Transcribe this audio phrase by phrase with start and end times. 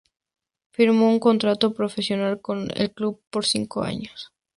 [0.71, 4.33] Firmó un contrato profesional con el club por cinco años.